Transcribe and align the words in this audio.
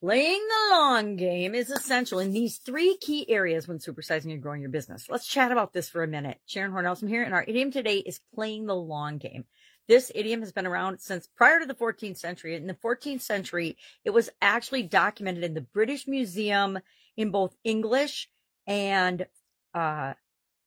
Playing 0.00 0.46
the 0.46 0.74
long 0.74 1.16
game 1.16 1.54
is 1.54 1.70
essential 1.70 2.18
in 2.18 2.30
these 2.30 2.58
three 2.58 2.98
key 2.98 3.28
areas 3.30 3.66
when 3.66 3.78
supersizing 3.78 4.30
and 4.30 4.42
growing 4.42 4.60
your 4.60 4.68
business. 4.68 5.08
Let's 5.08 5.26
chat 5.26 5.52
about 5.52 5.72
this 5.72 5.88
for 5.88 6.02
a 6.02 6.06
minute. 6.06 6.38
Sharon 6.44 6.72
Hornelson 6.72 7.08
here, 7.08 7.22
and 7.22 7.32
our 7.32 7.44
idiom 7.48 7.70
today 7.70 7.98
is 7.98 8.20
playing 8.34 8.66
the 8.66 8.76
long 8.76 9.16
game. 9.16 9.46
This 9.88 10.12
idiom 10.14 10.40
has 10.40 10.52
been 10.52 10.66
around 10.66 11.00
since 11.00 11.26
prior 11.34 11.60
to 11.60 11.66
the 11.66 11.74
14th 11.74 12.18
century. 12.18 12.56
In 12.56 12.66
the 12.66 12.74
14th 12.74 13.22
century, 13.22 13.78
it 14.04 14.10
was 14.10 14.28
actually 14.42 14.82
documented 14.82 15.44
in 15.44 15.54
the 15.54 15.62
British 15.62 16.06
Museum 16.06 16.78
in 17.16 17.30
both 17.30 17.56
English 17.64 18.28
and 18.66 19.26
uh, 19.72 20.12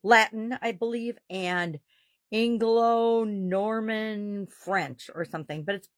Latin, 0.01 0.57
I 0.59 0.71
believe, 0.71 1.19
and 1.29 1.79
Anglo 2.31 3.25
Norman 3.25 4.47
French 4.47 5.11
or 5.13 5.23
something. 5.23 5.65
But 5.65 5.75
it's 5.75 5.89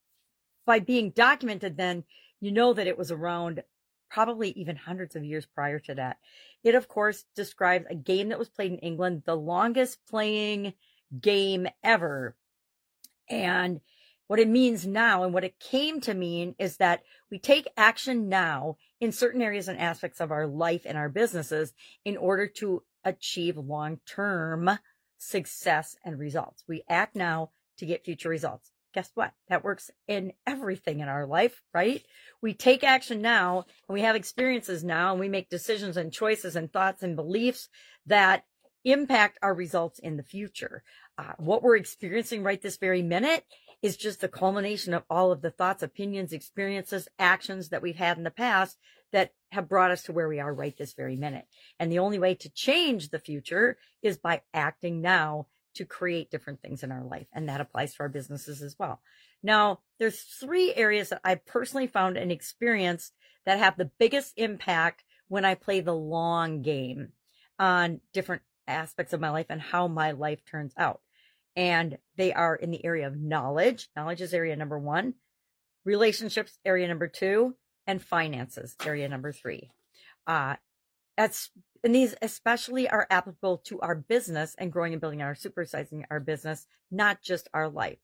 by 0.65 0.79
being 0.79 1.11
documented 1.11 1.77
then 1.77 2.03
you 2.41 2.51
know 2.51 2.73
that 2.73 2.87
it 2.87 2.97
was 2.97 3.11
around 3.11 3.63
probably 4.09 4.49
even 4.51 4.75
hundreds 4.75 5.15
of 5.15 5.23
years 5.23 5.45
prior 5.45 5.79
to 5.79 5.95
that. 5.95 6.17
It, 6.63 6.75
of 6.75 6.87
course, 6.87 7.23
describes 7.35 7.85
a 7.89 7.95
game 7.95 8.29
that 8.29 8.39
was 8.39 8.49
played 8.49 8.73
in 8.73 8.79
England, 8.79 9.23
the 9.25 9.37
longest 9.37 9.99
playing 10.09 10.73
game 11.19 11.67
ever. 11.83 12.35
And 13.29 13.79
what 14.27 14.39
it 14.39 14.49
means 14.49 14.85
now 14.85 15.23
and 15.23 15.33
what 15.33 15.43
it 15.43 15.59
came 15.59 16.01
to 16.01 16.13
mean 16.13 16.55
is 16.59 16.77
that 16.77 17.03
we 17.29 17.39
take 17.39 17.67
action 17.77 18.27
now 18.27 18.77
in 18.99 19.11
certain 19.11 19.41
areas 19.41 19.67
and 19.67 19.79
aspects 19.79 20.19
of 20.19 20.31
our 20.31 20.47
life 20.47 20.81
and 20.85 20.97
our 20.97 21.09
businesses 21.09 21.73
in 22.03 22.17
order 22.17 22.47
to 22.47 22.83
achieve 23.03 23.57
long 23.57 23.99
term 24.05 24.69
success 25.17 25.95
and 26.03 26.19
results. 26.19 26.63
We 26.67 26.83
act 26.89 27.15
now 27.15 27.51
to 27.77 27.85
get 27.85 28.05
future 28.05 28.29
results 28.29 28.71
guess 28.93 29.11
what? 29.13 29.31
That 29.49 29.63
works 29.63 29.89
in 30.07 30.33
everything 30.45 30.99
in 30.99 31.07
our 31.07 31.25
life, 31.25 31.61
right? 31.73 32.03
We 32.41 32.53
take 32.53 32.83
action 32.83 33.21
now 33.21 33.65
and 33.87 33.93
we 33.93 34.01
have 34.01 34.15
experiences 34.15 34.83
now 34.83 35.11
and 35.11 35.19
we 35.19 35.29
make 35.29 35.49
decisions 35.49 35.97
and 35.97 36.11
choices 36.11 36.55
and 36.55 36.71
thoughts 36.71 37.03
and 37.03 37.15
beliefs 37.15 37.69
that 38.05 38.45
impact 38.83 39.37
our 39.41 39.53
results 39.53 39.99
in 39.99 40.17
the 40.17 40.23
future. 40.23 40.83
Uh, 41.17 41.33
what 41.37 41.61
we're 41.61 41.75
experiencing 41.75 42.43
right 42.43 42.61
this 42.61 42.77
very 42.77 43.01
minute 43.01 43.45
is 43.81 43.97
just 43.97 44.21
the 44.21 44.27
culmination 44.27 44.93
of 44.93 45.03
all 45.09 45.31
of 45.31 45.41
the 45.41 45.51
thoughts, 45.51 45.83
opinions, 45.83 46.33
experiences, 46.33 47.07
actions 47.17 47.69
that 47.69 47.81
we've 47.81 47.95
had 47.95 48.17
in 48.17 48.23
the 48.23 48.31
past 48.31 48.77
that 49.11 49.33
have 49.51 49.67
brought 49.67 49.91
us 49.91 50.03
to 50.03 50.13
where 50.13 50.27
we 50.27 50.39
are 50.39 50.53
right 50.53 50.77
this 50.77 50.93
very 50.93 51.15
minute. 51.15 51.45
And 51.79 51.91
the 51.91 51.99
only 51.99 52.19
way 52.19 52.35
to 52.35 52.49
change 52.49 53.09
the 53.09 53.19
future 53.19 53.77
is 54.01 54.17
by 54.17 54.41
acting 54.53 55.01
now 55.01 55.47
to 55.75 55.85
create 55.85 56.31
different 56.31 56.61
things 56.61 56.83
in 56.83 56.91
our 56.91 57.03
life. 57.03 57.27
And 57.33 57.47
that 57.49 57.61
applies 57.61 57.93
to 57.95 58.01
our 58.01 58.09
businesses 58.09 58.61
as 58.61 58.75
well. 58.77 59.01
Now, 59.43 59.79
there's 59.99 60.21
three 60.21 60.73
areas 60.73 61.09
that 61.09 61.21
I 61.23 61.35
personally 61.35 61.87
found 61.87 62.17
and 62.17 62.31
experienced 62.31 63.13
that 63.45 63.59
have 63.59 63.77
the 63.77 63.91
biggest 63.99 64.33
impact 64.37 65.03
when 65.27 65.45
I 65.45 65.55
play 65.55 65.81
the 65.81 65.95
long 65.95 66.61
game 66.61 67.09
on 67.57 68.01
different 68.13 68.41
aspects 68.67 69.13
of 69.13 69.21
my 69.21 69.29
life 69.29 69.47
and 69.49 69.61
how 69.61 69.87
my 69.87 70.11
life 70.11 70.43
turns 70.45 70.73
out. 70.77 71.01
And 71.55 71.97
they 72.17 72.33
are 72.33 72.55
in 72.55 72.71
the 72.71 72.83
area 72.85 73.07
of 73.07 73.19
knowledge. 73.19 73.89
Knowledge 73.95 74.21
is 74.21 74.33
area 74.33 74.55
number 74.55 74.79
one, 74.79 75.15
relationships, 75.83 76.57
area 76.63 76.87
number 76.87 77.07
two, 77.07 77.55
and 77.87 78.01
finances, 78.01 78.75
area 78.85 79.09
number 79.09 79.31
three. 79.31 79.71
Uh, 80.27 80.55
that's 81.17 81.51
and 81.83 81.95
these 81.95 82.15
especially 82.21 82.87
are 82.89 83.07
applicable 83.09 83.57
to 83.57 83.79
our 83.81 83.95
business 83.95 84.55
and 84.57 84.71
growing 84.71 84.93
and 84.93 85.01
building 85.01 85.21
our 85.21 85.33
supersizing 85.33 86.03
our 86.11 86.19
business, 86.19 86.67
not 86.91 87.21
just 87.21 87.49
our 87.53 87.69
life. 87.69 87.97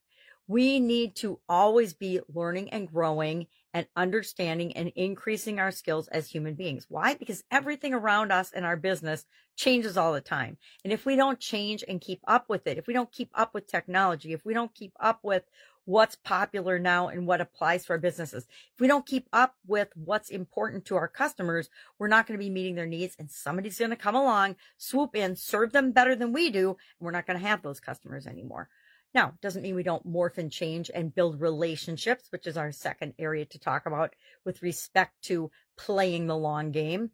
We 0.48 0.80
need 0.80 1.16
to 1.18 1.40
always 1.48 1.94
be 1.94 2.22
learning 2.34 2.70
and 2.72 2.88
growing 2.88 3.48
and 3.78 3.86
understanding 3.96 4.76
and 4.76 4.92
increasing 4.96 5.60
our 5.60 5.70
skills 5.70 6.08
as 6.08 6.28
human 6.28 6.56
beings. 6.56 6.88
Why? 6.90 7.14
Because 7.14 7.44
everything 7.52 7.94
around 7.94 8.32
us 8.32 8.52
in 8.52 8.64
our 8.64 8.76
business 8.76 9.24
changes 9.56 9.96
all 9.96 10.14
the 10.14 10.20
time. 10.20 10.58
And 10.84 10.92
if 10.92 11.06
we 11.06 11.16
don't 11.16 11.40
change 11.40 11.84
and 11.88 12.02
keep 12.02 12.20
up 12.28 12.50
with 12.50 12.66
it, 12.66 12.80
if 12.80 12.88
we 12.88 12.96
don't 12.96 13.12
keep 13.12 13.30
up 13.36 13.54
with 13.54 13.68
technology, 13.68 14.34
if 14.34 14.44
we 14.44 14.56
don't 14.56 14.74
keep 14.74 14.94
up 15.00 15.20
with 15.22 15.44
what's 15.86 16.16
popular 16.16 16.80
now 16.80 17.08
and 17.08 17.28
what 17.28 17.40
applies 17.40 17.86
to 17.86 17.94
our 17.94 18.00
businesses. 18.00 18.48
If 18.74 18.82
we 18.82 18.88
don't 18.88 19.06
keep 19.06 19.30
up 19.32 19.56
with 19.68 19.90
what's 19.94 20.30
important 20.30 20.86
to 20.86 20.96
our 20.96 21.08
customers, 21.08 21.70
we're 22.00 22.08
not 22.08 22.26
going 22.26 22.38
to 22.38 22.44
be 22.44 22.50
meeting 22.50 22.74
their 22.74 22.88
needs 22.88 23.16
and 23.20 23.30
somebody's 23.30 23.78
going 23.78 23.92
to 23.92 23.96
come 23.96 24.16
along, 24.16 24.56
swoop 24.78 25.16
in, 25.16 25.36
serve 25.36 25.72
them 25.72 25.92
better 25.92 26.16
than 26.16 26.34
we 26.34 26.50
do, 26.50 26.70
and 26.70 27.06
we're 27.06 27.12
not 27.12 27.28
going 27.28 27.40
to 27.40 27.46
have 27.46 27.62
those 27.62 27.80
customers 27.80 28.26
anymore. 28.26 28.70
Now, 29.14 29.34
doesn't 29.42 29.62
mean 29.62 29.76
we 29.76 29.84
don't 29.84 30.08
morph 30.08 30.38
and 30.38 30.52
change 30.52 30.92
and 30.94 31.14
build 31.14 31.42
relationships, 31.42 32.26
which 32.30 32.46
is 32.46 32.58
our 32.58 32.72
second 32.72 33.14
area 33.18 33.46
to 33.46 33.60
talk 33.60 33.86
about 33.86 34.16
with 34.46 34.62
respect 34.62 35.22
to 35.24 35.50
playing 35.78 36.28
the 36.28 36.38
long 36.38 36.72
game. 36.72 37.12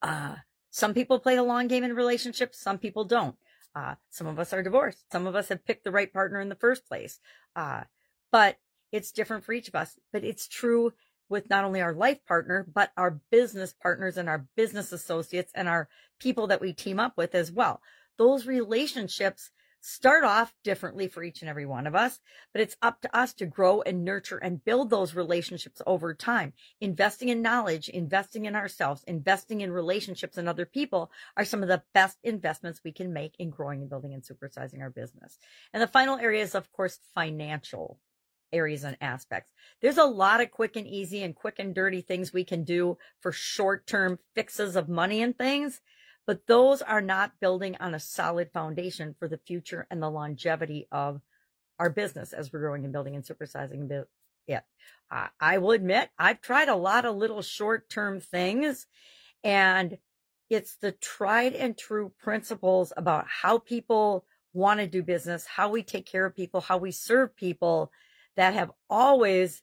Uh, 0.00 0.36
some 0.70 0.94
people 0.94 1.18
play 1.18 1.36
the 1.36 1.42
long 1.42 1.68
game 1.68 1.84
in 1.84 1.94
relationships, 1.94 2.60
some 2.60 2.78
people 2.78 3.04
don't. 3.04 3.36
Uh, 3.74 3.94
some 4.10 4.26
of 4.26 4.38
us 4.38 4.52
are 4.52 4.62
divorced. 4.62 5.04
Some 5.10 5.26
of 5.26 5.34
us 5.34 5.48
have 5.48 5.64
picked 5.64 5.84
the 5.84 5.90
right 5.90 6.12
partner 6.12 6.40
in 6.40 6.48
the 6.48 6.54
first 6.54 6.86
place. 6.86 7.20
Uh, 7.56 7.84
but 8.30 8.58
it's 8.90 9.12
different 9.12 9.44
for 9.44 9.52
each 9.52 9.68
of 9.68 9.74
us. 9.74 9.98
But 10.12 10.24
it's 10.24 10.46
true 10.46 10.92
with 11.28 11.48
not 11.48 11.64
only 11.64 11.80
our 11.80 11.94
life 11.94 12.18
partner, 12.26 12.66
but 12.72 12.92
our 12.96 13.18
business 13.30 13.72
partners 13.72 14.18
and 14.18 14.28
our 14.28 14.46
business 14.56 14.92
associates 14.92 15.52
and 15.54 15.68
our 15.68 15.88
people 16.20 16.48
that 16.48 16.60
we 16.60 16.74
team 16.74 17.00
up 17.00 17.16
with 17.16 17.34
as 17.34 17.50
well. 17.50 17.80
Those 18.18 18.46
relationships 18.46 19.50
start 19.82 20.22
off 20.22 20.54
differently 20.62 21.08
for 21.08 21.22
each 21.22 21.42
and 21.42 21.50
every 21.50 21.66
one 21.66 21.86
of 21.86 21.94
us, 21.94 22.20
but 22.52 22.62
it's 22.62 22.76
up 22.80 23.00
to 23.02 23.14
us 23.16 23.34
to 23.34 23.46
grow 23.46 23.82
and 23.82 24.04
nurture 24.04 24.38
and 24.38 24.64
build 24.64 24.88
those 24.88 25.14
relationships 25.14 25.82
over 25.86 26.14
time. 26.14 26.52
Investing 26.80 27.28
in 27.28 27.42
knowledge, 27.42 27.88
investing 27.88 28.46
in 28.46 28.54
ourselves, 28.54 29.02
investing 29.06 29.60
in 29.60 29.72
relationships 29.72 30.38
and 30.38 30.48
other 30.48 30.64
people 30.64 31.10
are 31.36 31.44
some 31.44 31.62
of 31.62 31.68
the 31.68 31.82
best 31.92 32.18
investments 32.22 32.80
we 32.84 32.92
can 32.92 33.12
make 33.12 33.34
in 33.38 33.50
growing 33.50 33.80
and 33.80 33.90
building 33.90 34.14
and 34.14 34.22
supersizing 34.22 34.80
our 34.80 34.90
business. 34.90 35.38
And 35.72 35.82
the 35.82 35.88
final 35.88 36.16
area 36.16 36.42
is, 36.42 36.54
of 36.54 36.70
course, 36.72 37.00
financial 37.14 37.98
areas 38.52 38.84
and 38.84 38.96
aspects. 39.00 39.50
There's 39.80 39.98
a 39.98 40.04
lot 40.04 40.40
of 40.40 40.50
quick 40.50 40.76
and 40.76 40.86
easy 40.86 41.22
and 41.22 41.34
quick 41.34 41.56
and 41.58 41.74
dirty 41.74 42.02
things 42.02 42.32
we 42.32 42.44
can 42.44 42.64
do 42.64 42.98
for 43.20 43.32
short 43.32 43.86
term 43.86 44.18
fixes 44.34 44.76
of 44.76 44.88
money 44.88 45.22
and 45.22 45.36
things 45.36 45.80
but 46.26 46.46
those 46.46 46.82
are 46.82 47.00
not 47.00 47.40
building 47.40 47.76
on 47.80 47.94
a 47.94 48.00
solid 48.00 48.50
foundation 48.52 49.14
for 49.18 49.28
the 49.28 49.38
future 49.38 49.86
and 49.90 50.02
the 50.02 50.10
longevity 50.10 50.86
of 50.92 51.20
our 51.78 51.90
business 51.90 52.32
as 52.32 52.52
we're 52.52 52.60
growing 52.60 52.84
and 52.84 52.92
building 52.92 53.14
and 53.14 53.24
supersizing 53.24 53.90
it. 53.90 54.08
Uh, 55.12 55.28
I 55.38 55.58
will 55.58 55.72
admit 55.72 56.08
I've 56.18 56.40
tried 56.40 56.68
a 56.68 56.74
lot 56.74 57.04
of 57.04 57.16
little 57.16 57.42
short 57.42 57.90
term 57.90 58.18
things 58.18 58.86
and 59.44 59.98
it's 60.48 60.76
the 60.76 60.92
tried 60.92 61.54
and 61.54 61.76
true 61.76 62.12
principles 62.18 62.92
about 62.96 63.26
how 63.28 63.58
people 63.58 64.24
want 64.54 64.80
to 64.80 64.86
do 64.86 65.02
business, 65.02 65.46
how 65.46 65.68
we 65.68 65.82
take 65.82 66.06
care 66.06 66.24
of 66.24 66.34
people, 66.34 66.62
how 66.62 66.78
we 66.78 66.92
serve 66.92 67.36
people 67.36 67.92
that 68.36 68.54
have 68.54 68.70
always 68.88 69.62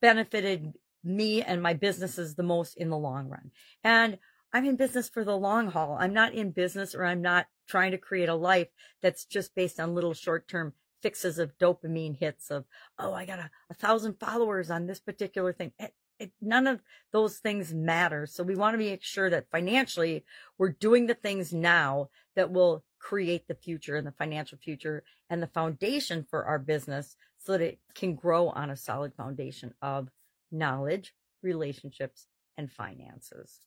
benefited 0.00 0.74
me 1.02 1.42
and 1.42 1.62
my 1.62 1.72
businesses 1.72 2.34
the 2.34 2.42
most 2.42 2.76
in 2.76 2.90
the 2.90 2.96
long 2.96 3.28
run. 3.28 3.50
And 3.82 4.18
I'm 4.52 4.64
in 4.64 4.76
business 4.76 5.08
for 5.08 5.24
the 5.24 5.36
long 5.36 5.70
haul. 5.70 5.96
I'm 6.00 6.14
not 6.14 6.34
in 6.34 6.52
business 6.52 6.94
or 6.94 7.04
I'm 7.04 7.20
not 7.20 7.46
trying 7.68 7.90
to 7.90 7.98
create 7.98 8.28
a 8.28 8.34
life 8.34 8.68
that's 9.02 9.24
just 9.24 9.54
based 9.54 9.78
on 9.78 9.94
little 9.94 10.14
short 10.14 10.48
term 10.48 10.72
fixes 11.02 11.38
of 11.38 11.56
dopamine 11.58 12.16
hits 12.18 12.50
of, 12.50 12.64
oh, 12.98 13.12
I 13.12 13.24
got 13.26 13.38
a, 13.38 13.50
a 13.70 13.74
thousand 13.74 14.18
followers 14.18 14.70
on 14.70 14.86
this 14.86 15.00
particular 15.00 15.52
thing. 15.52 15.72
It, 15.78 15.94
it, 16.18 16.32
none 16.40 16.66
of 16.66 16.80
those 17.12 17.38
things 17.38 17.72
matter. 17.72 18.26
So 18.26 18.42
we 18.42 18.56
want 18.56 18.74
to 18.74 18.78
make 18.78 19.04
sure 19.04 19.30
that 19.30 19.50
financially 19.50 20.24
we're 20.56 20.70
doing 20.70 21.06
the 21.06 21.14
things 21.14 21.52
now 21.52 22.08
that 22.34 22.50
will 22.50 22.84
create 22.98 23.46
the 23.46 23.54
future 23.54 23.96
and 23.96 24.06
the 24.06 24.12
financial 24.12 24.58
future 24.58 25.04
and 25.30 25.42
the 25.42 25.46
foundation 25.46 26.26
for 26.28 26.44
our 26.44 26.58
business 26.58 27.16
so 27.38 27.52
that 27.52 27.60
it 27.60 27.78
can 27.94 28.14
grow 28.14 28.48
on 28.48 28.70
a 28.70 28.76
solid 28.76 29.14
foundation 29.14 29.74
of 29.80 30.08
knowledge, 30.50 31.14
relationships, 31.42 32.26
and 32.56 32.72
finances. 32.72 33.60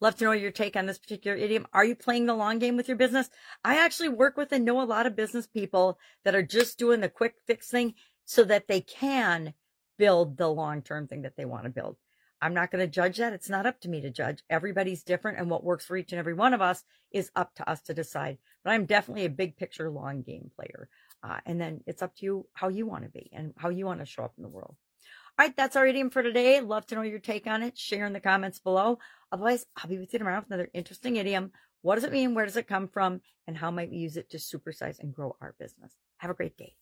Love 0.00 0.16
to 0.16 0.24
know 0.24 0.32
your 0.32 0.50
take 0.50 0.76
on 0.76 0.86
this 0.86 0.98
particular 0.98 1.36
idiom. 1.36 1.66
Are 1.72 1.84
you 1.84 1.94
playing 1.94 2.26
the 2.26 2.34
long 2.34 2.58
game 2.58 2.76
with 2.76 2.88
your 2.88 2.96
business? 2.96 3.30
I 3.64 3.76
actually 3.76 4.10
work 4.10 4.36
with 4.36 4.52
and 4.52 4.64
know 4.64 4.80
a 4.80 4.84
lot 4.84 5.06
of 5.06 5.16
business 5.16 5.46
people 5.46 5.98
that 6.24 6.34
are 6.34 6.42
just 6.42 6.78
doing 6.78 7.00
the 7.00 7.08
quick 7.08 7.34
fix 7.46 7.68
thing 7.68 7.94
so 8.24 8.44
that 8.44 8.68
they 8.68 8.80
can 8.80 9.54
build 9.98 10.36
the 10.36 10.48
long 10.48 10.82
term 10.82 11.06
thing 11.06 11.22
that 11.22 11.36
they 11.36 11.44
want 11.44 11.64
to 11.64 11.70
build. 11.70 11.96
I'm 12.40 12.54
not 12.54 12.70
going 12.70 12.84
to 12.84 12.90
judge 12.90 13.18
that. 13.18 13.32
It's 13.32 13.48
not 13.48 13.64
up 13.64 13.80
to 13.80 13.88
me 13.88 14.02
to 14.02 14.10
judge. 14.10 14.42
Everybody's 14.50 15.02
different, 15.02 15.38
and 15.38 15.48
what 15.48 15.64
works 15.64 15.86
for 15.86 15.96
each 15.96 16.12
and 16.12 16.18
every 16.18 16.34
one 16.34 16.52
of 16.52 16.60
us 16.60 16.84
is 17.10 17.30
up 17.34 17.54
to 17.54 17.70
us 17.70 17.80
to 17.82 17.94
decide. 17.94 18.36
But 18.62 18.72
I'm 18.72 18.84
definitely 18.84 19.24
a 19.24 19.30
big 19.30 19.56
picture, 19.56 19.88
long 19.88 20.22
game 20.22 20.50
player. 20.54 20.90
Uh, 21.22 21.38
and 21.46 21.58
then 21.58 21.80
it's 21.86 22.02
up 22.02 22.14
to 22.16 22.26
you 22.26 22.46
how 22.52 22.68
you 22.68 22.86
want 22.86 23.04
to 23.04 23.10
be 23.10 23.30
and 23.32 23.54
how 23.56 23.70
you 23.70 23.86
want 23.86 24.00
to 24.00 24.06
show 24.06 24.24
up 24.24 24.34
in 24.36 24.42
the 24.42 24.48
world. 24.50 24.76
All 25.36 25.44
right, 25.44 25.56
that's 25.56 25.74
our 25.74 25.84
idiom 25.84 26.10
for 26.10 26.22
today. 26.22 26.60
Love 26.60 26.86
to 26.86 26.94
know 26.94 27.02
your 27.02 27.18
take 27.18 27.48
on 27.48 27.64
it. 27.64 27.76
Share 27.76 28.06
in 28.06 28.12
the 28.12 28.20
comments 28.20 28.60
below. 28.60 29.00
Otherwise, 29.32 29.66
I'll 29.76 29.90
be 29.90 29.98
with 29.98 30.12
you 30.12 30.20
tomorrow 30.20 30.38
with 30.38 30.46
another 30.46 30.70
interesting 30.72 31.16
idiom. 31.16 31.50
What 31.82 31.96
does 31.96 32.04
it 32.04 32.12
mean? 32.12 32.34
Where 32.34 32.46
does 32.46 32.56
it 32.56 32.68
come 32.68 32.86
from? 32.86 33.20
And 33.48 33.56
how 33.56 33.72
might 33.72 33.90
we 33.90 33.96
use 33.96 34.16
it 34.16 34.30
to 34.30 34.36
supersize 34.36 35.00
and 35.00 35.12
grow 35.12 35.36
our 35.40 35.56
business? 35.58 35.92
Have 36.18 36.30
a 36.30 36.34
great 36.34 36.56
day. 36.56 36.76